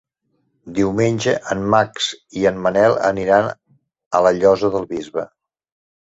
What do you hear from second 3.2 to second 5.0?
iran a la Llosa del